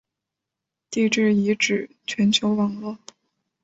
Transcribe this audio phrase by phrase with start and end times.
[0.89, 2.97] 地质遗址全球网络。